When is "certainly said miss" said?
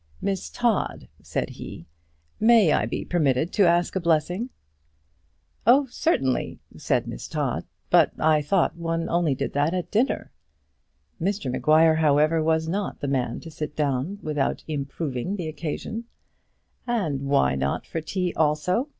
5.91-7.27